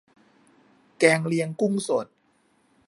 [0.99, 2.05] แกงเลียงกุ้งสด